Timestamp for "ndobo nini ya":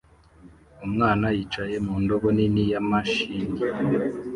2.03-2.79